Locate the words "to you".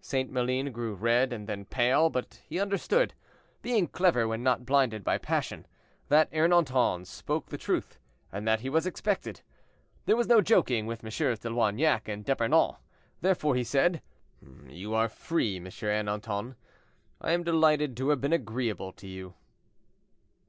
18.92-19.34